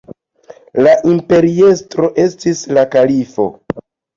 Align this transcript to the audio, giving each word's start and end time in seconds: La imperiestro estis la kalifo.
La 0.87 0.95
imperiestro 1.11 2.09
estis 2.25 2.65
la 2.79 2.89
kalifo. 2.97 3.51